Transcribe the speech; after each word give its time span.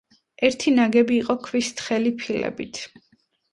ერთი 0.47 0.73
ნაგები 0.79 1.17
იყო 1.19 1.35
ქვის 1.49 1.71
თხელი 1.83 2.17
ფილებით. 2.25 2.83